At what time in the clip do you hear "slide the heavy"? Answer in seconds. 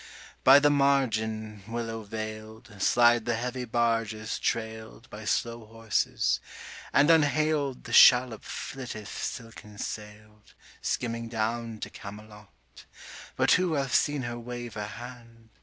2.81-3.65